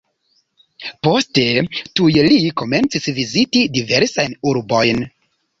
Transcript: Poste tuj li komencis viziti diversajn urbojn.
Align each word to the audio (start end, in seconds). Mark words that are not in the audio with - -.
Poste 1.07 1.43
tuj 1.99 2.09
li 2.29 2.39
komencis 2.63 3.07
viziti 3.21 3.63
diversajn 3.79 4.37
urbojn. 4.55 5.07